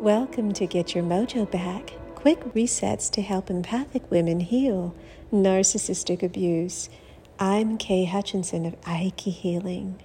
Welcome 0.00 0.54
to 0.54 0.66
Get 0.66 0.94
Your 0.94 1.04
Mojo 1.04 1.50
Back 1.50 1.92
quick 2.14 2.40
resets 2.54 3.10
to 3.10 3.20
help 3.20 3.50
empathic 3.50 4.10
women 4.10 4.40
heal 4.40 4.94
narcissistic 5.30 6.22
abuse. 6.22 6.88
I'm 7.38 7.76
Kay 7.76 8.06
Hutchinson 8.06 8.64
of 8.64 8.80
Aiki 8.80 9.30
Healing. 9.30 10.02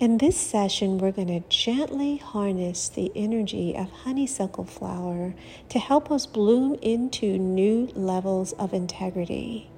In 0.00 0.18
this 0.18 0.36
session, 0.36 0.98
we're 0.98 1.12
going 1.12 1.28
to 1.28 1.48
gently 1.48 2.16
harness 2.16 2.88
the 2.88 3.12
energy 3.14 3.76
of 3.76 3.88
honeysuckle 3.88 4.64
flower 4.64 5.36
to 5.68 5.78
help 5.78 6.10
us 6.10 6.26
bloom 6.26 6.74
into 6.82 7.38
new 7.38 7.92
levels 7.94 8.50
of 8.54 8.74
integrity. 8.74 9.70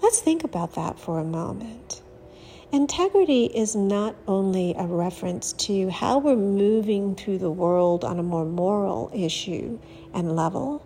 Let's 0.00 0.20
think 0.20 0.44
about 0.44 0.76
that 0.76 0.98
for 0.98 1.18
a 1.18 1.24
moment. 1.24 2.00
Integrity 2.72 3.44
is 3.44 3.76
not 3.76 4.16
only 4.26 4.74
a 4.78 4.86
reference 4.86 5.52
to 5.52 5.90
how 5.90 6.16
we're 6.16 6.34
moving 6.34 7.14
through 7.14 7.36
the 7.36 7.50
world 7.50 8.02
on 8.02 8.18
a 8.18 8.22
more 8.22 8.46
moral 8.46 9.10
issue 9.14 9.78
and 10.14 10.34
level, 10.34 10.82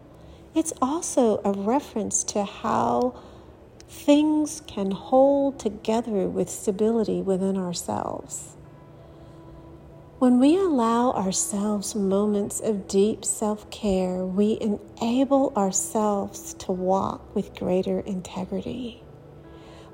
it's 0.52 0.72
also 0.82 1.40
a 1.44 1.52
reference 1.52 2.24
to 2.24 2.42
how 2.42 3.14
things 3.88 4.62
can 4.66 4.90
hold 4.90 5.60
together 5.60 6.26
with 6.26 6.50
stability 6.50 7.22
within 7.22 7.56
ourselves. 7.56 8.56
When 10.18 10.40
we 10.40 10.56
allow 10.56 11.12
ourselves 11.12 11.94
moments 11.94 12.58
of 12.58 12.88
deep 12.88 13.24
self 13.24 13.70
care, 13.70 14.24
we 14.24 14.58
enable 14.60 15.52
ourselves 15.56 16.52
to 16.54 16.72
walk 16.72 17.32
with 17.32 17.54
greater 17.54 18.00
integrity. 18.00 19.04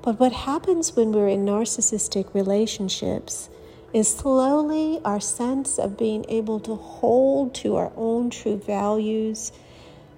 But 0.03 0.19
what 0.19 0.33
happens 0.33 0.97
when 0.97 1.13
we're 1.13 1.29
in 1.29 1.45
narcissistic 1.45 2.33
relationships 2.33 3.49
is 3.93 4.13
slowly 4.13 4.99
our 5.05 5.21
sense 5.21 5.79
of 5.79 5.97
being 5.97 6.25
able 6.27 6.59
to 6.59 6.75
hold 6.75 7.55
to 7.55 7.77
our 7.77 7.93
own 7.95 8.29
true 8.29 8.57
values, 8.57 9.53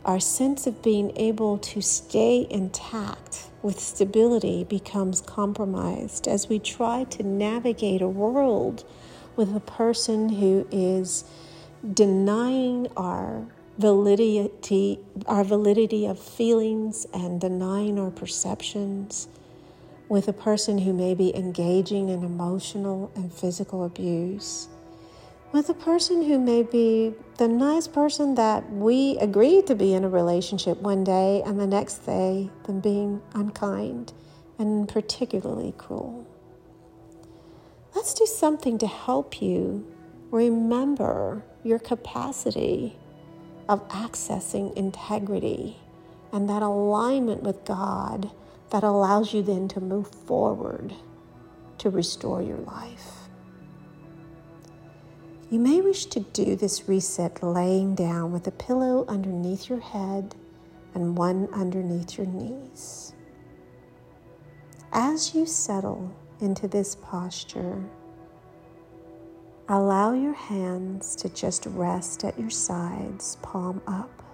our 0.04 0.20
sense 0.20 0.66
of 0.66 0.82
being 0.82 1.16
able 1.16 1.60
to 1.60 1.82
stay 1.82 2.48
intact 2.50 3.52
with 3.62 3.80
stability 3.80 4.64
becomes 4.64 5.22
compromised 5.22 6.28
as 6.28 6.50
we 6.50 6.58
try 6.58 7.04
to 7.04 7.22
navigate 7.22 8.02
a 8.02 8.08
world 8.08 8.84
with 9.36 9.56
a 9.56 9.60
person 9.60 10.30
who 10.30 10.68
is 10.72 11.26
denying 11.94 12.88
our 12.98 13.46
validity 13.78 15.00
our 15.28 15.44
validity 15.44 16.08
of 16.08 16.18
feelings 16.18 17.06
and 17.14 17.42
denying 17.42 18.00
our 18.00 18.10
perceptions 18.10 19.28
with 20.08 20.28
a 20.28 20.34
person 20.34 20.78
who 20.78 20.94
may 20.94 21.14
be 21.14 21.36
engaging 21.36 22.10
in 22.10 22.24
emotional 22.24 23.12
and 23.16 23.34
physical 23.34 23.84
abuse, 23.84 24.68
with 25.52 25.70
a 25.70 25.74
person 25.74 26.24
who 26.24 26.38
may 26.38 26.64
be 26.64 27.14
the 27.38 27.48
nice 27.48 27.88
person 27.88 28.36
that 28.36 28.70
we 28.72 29.18
agreed 29.20 29.66
to 29.68 29.76
be 29.76 29.94
in 29.94 30.04
a 30.04 30.10
relationship 30.10 30.78
one 30.82 31.04
day 31.04 31.42
and 31.46 31.60
the 31.60 31.68
next 31.68 32.00
day 32.06 32.50
them 32.66 32.80
being 32.80 33.22
unkind 33.34 34.14
and 34.60 34.88
particularly 34.88 35.74
cruel. 35.78 36.26
Let's 37.96 38.14
do 38.14 38.26
something 38.26 38.78
to 38.80 38.88
help 38.88 39.42
you 39.42 39.86
remember 40.32 41.44
your 41.64 41.80
capacity 41.80 42.98
of 43.68 43.88
accessing 43.90 44.76
integrity 44.76 45.78
and 46.32 46.50
that 46.50 46.62
alignment 46.62 47.42
with 47.42 47.64
God 47.66 48.32
that 48.72 48.84
allows 48.84 49.34
you 49.34 49.42
then 49.42 49.68
to 49.70 49.80
move 49.80 50.08
forward 50.08 50.94
to 51.78 51.90
restore 51.90 52.42
your 52.42 52.58
life. 52.58 53.30
You 55.50 55.60
may 55.60 55.80
wish 55.80 56.06
to 56.08 56.20
do 56.20 56.56
this 56.56 56.90
reset 56.90 57.44
laying 57.44 57.94
down 57.94 58.32
with 58.32 58.48
a 58.48 58.52
pillow 58.52 59.06
underneath 59.08 59.70
your 59.70 59.80
head 59.80 60.36
and 60.96 61.18
one 61.18 61.48
underneath 61.54 62.18
your 62.18 62.26
knees. 62.26 63.14
As 64.92 65.36
you 65.36 65.46
settle 65.46 66.16
into 66.40 66.68
this 66.68 66.96
posture, 66.96 67.84
allow 69.70 70.14
your 70.14 70.34
hands 70.34 71.16
to 71.18 71.30
just 71.30 71.66
rest 71.68 72.24
at 72.24 72.40
your 72.40 72.50
sides, 72.50 73.38
palm 73.42 73.82
up. 73.86 74.25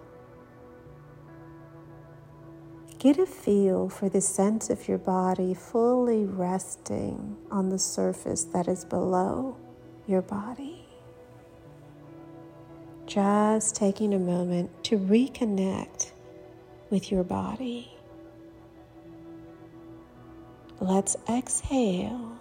Get 3.02 3.18
a 3.18 3.26
feel 3.26 3.90
for 3.90 4.10
the 4.10 4.22
sense 4.22 4.70
of 4.70 4.88
your 4.88 5.00
body 5.00 5.56
fully 5.56 6.24
resting 6.24 7.36
on 7.50 7.70
the 7.70 7.80
surface 7.80 8.44
that 8.54 8.68
is 8.68 8.86
below 8.86 9.58
your 10.06 10.22
body. 10.22 10.86
Just 13.08 13.76
taking 13.76 14.14
a 14.14 14.20
moment 14.20 14.84
to 14.84 15.00
reconnect 15.00 16.12
with 16.92 17.12
your 17.12 17.24
body. 17.24 17.92
Let's 20.80 21.18
exhale 21.28 22.38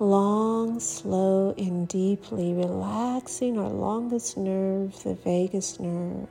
long, 0.00 0.80
slow, 0.80 1.54
and 1.56 1.86
deeply, 1.86 2.54
relaxing 2.54 3.56
our 3.56 3.70
longest 3.70 4.36
nerve, 4.36 5.00
the 5.04 5.14
vagus 5.14 5.78
nerve. 5.78 6.26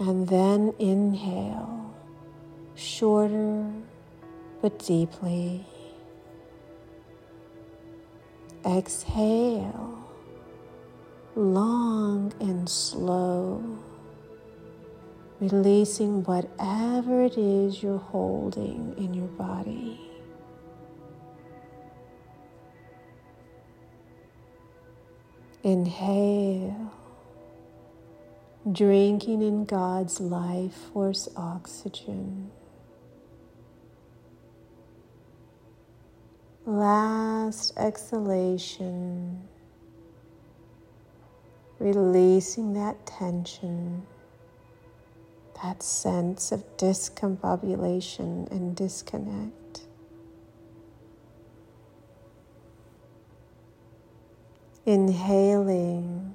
And 0.00 0.26
then 0.26 0.72
inhale, 0.78 1.94
shorter 2.74 3.70
but 4.62 4.78
deeply. 4.78 5.66
Exhale, 8.64 10.02
long 11.36 12.32
and 12.40 12.66
slow, 12.66 13.62
releasing 15.38 16.24
whatever 16.24 17.24
it 17.24 17.36
is 17.36 17.82
you're 17.82 17.98
holding 17.98 18.94
in 18.96 19.12
your 19.12 19.28
body. 19.28 20.00
Inhale 25.62 26.90
drinking 28.70 29.42
in 29.42 29.64
God's 29.64 30.20
life 30.20 30.74
force 30.92 31.28
oxygen. 31.36 32.50
Last 36.66 37.72
exhalation, 37.78 39.48
releasing 41.78 42.74
that 42.74 43.06
tension, 43.06 44.06
that 45.62 45.82
sense 45.82 46.52
of 46.52 46.76
discombobulation 46.76 48.50
and 48.50 48.76
disconnect. 48.76 49.80
Inhaling 54.84 56.34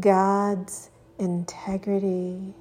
God's 0.00 0.90
integrity, 1.18 2.52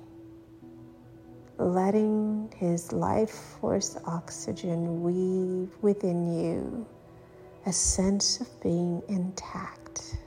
letting 1.58 2.54
His 2.58 2.92
life 2.92 3.32
force 3.32 3.98
oxygen 4.06 5.02
weave 5.02 5.70
within 5.82 6.32
you 6.32 6.86
a 7.66 7.74
sense 7.74 8.40
of 8.40 8.62
being 8.62 9.02
intact. 9.08 10.18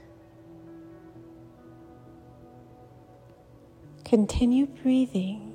Continue 4.03 4.65
breathing 4.65 5.53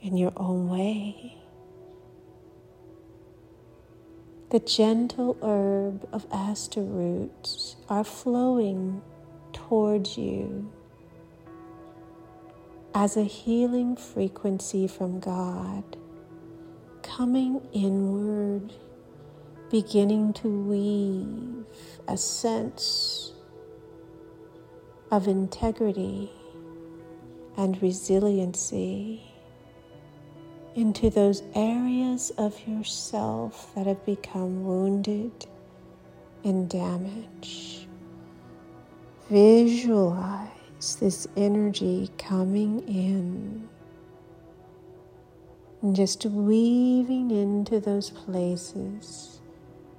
in 0.00 0.16
your 0.16 0.32
own 0.36 0.68
way. 0.68 1.38
The 4.50 4.60
gentle 4.60 5.36
herb 5.42 6.08
of 6.12 6.26
aster 6.32 6.82
roots 6.82 7.76
are 7.88 8.04
flowing 8.04 9.02
towards 9.52 10.16
you 10.16 10.70
as 12.94 13.16
a 13.16 13.24
healing 13.24 13.96
frequency 13.96 14.86
from 14.86 15.20
God, 15.20 15.84
coming 17.02 17.60
inward, 17.72 18.72
beginning 19.70 20.32
to 20.34 20.48
weave 20.48 21.66
a 22.08 22.16
sense 22.16 23.32
of 25.10 25.28
integrity 25.28 26.30
and 27.56 27.80
resiliency 27.82 29.22
into 30.74 31.10
those 31.10 31.42
areas 31.56 32.30
of 32.38 32.56
yourself 32.68 33.74
that 33.74 33.86
have 33.86 34.04
become 34.06 34.64
wounded 34.64 35.46
and 36.44 36.70
damaged. 36.70 37.87
Visualize 39.30 40.96
this 41.00 41.26
energy 41.36 42.10
coming 42.18 42.80
in 42.88 43.68
and 45.82 45.94
just 45.94 46.24
weaving 46.24 47.30
into 47.30 47.78
those 47.78 48.10
places 48.10 49.40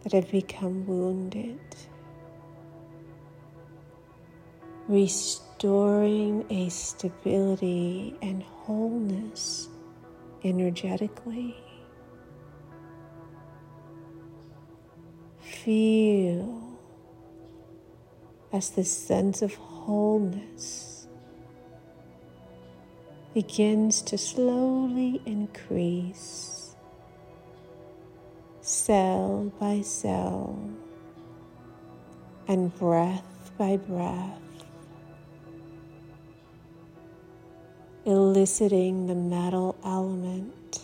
that 0.03 0.13
have 0.13 0.31
become 0.31 0.85
wounded. 0.87 1.59
restoring 4.89 6.43
a 6.49 6.67
stability 6.67 8.15
and 8.23 8.41
wholeness 8.41 9.69
energetically. 10.43 11.55
Feel 15.39 16.58
as 18.51 18.71
the 18.71 18.83
sense 18.83 19.41
of 19.41 19.53
wholeness 19.55 21.07
begins 23.33 24.01
to 24.01 24.17
slowly 24.17 25.21
increase, 25.25 26.75
cell 28.61 29.51
by 29.59 29.81
cell, 29.81 30.59
and 32.47 32.75
breath 32.77 33.51
by 33.57 33.77
breath. 33.77 34.39
eliciting 38.09 39.05
the 39.05 39.13
metal 39.13 39.77
element 39.85 40.81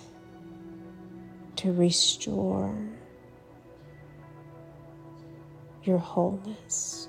to 1.56 1.71
restore 1.71 2.77
your 5.83 5.97
wholeness. 5.97 7.07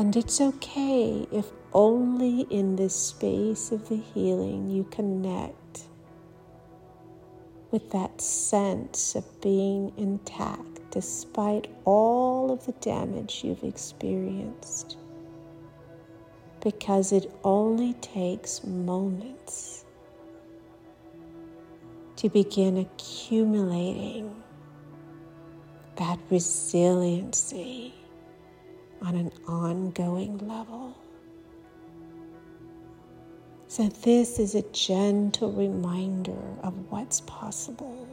And 0.00 0.16
it's 0.16 0.40
okay 0.40 1.26
if 1.30 1.44
only 1.74 2.46
in 2.48 2.76
this 2.76 2.96
space 2.96 3.70
of 3.70 3.90
the 3.90 3.98
healing 3.98 4.70
you 4.70 4.84
connect 4.84 5.82
with 7.70 7.90
that 7.90 8.18
sense 8.18 9.14
of 9.14 9.42
being 9.42 9.92
intact 9.98 10.80
despite 10.90 11.68
all 11.84 12.50
of 12.50 12.64
the 12.64 12.72
damage 12.80 13.42
you've 13.44 13.62
experienced. 13.62 14.96
Because 16.62 17.12
it 17.12 17.30
only 17.44 17.92
takes 18.00 18.64
moments 18.64 19.84
to 22.16 22.30
begin 22.30 22.78
accumulating 22.78 24.34
that 25.96 26.18
resiliency 26.30 27.92
on 29.02 29.14
an 29.16 29.32
ongoing 29.46 30.38
level. 30.38 30.96
So, 33.68 33.88
this 33.88 34.38
is 34.38 34.54
a 34.54 34.62
gentle 34.72 35.52
reminder 35.52 36.42
of 36.62 36.74
what's 36.90 37.20
possible. 37.20 38.08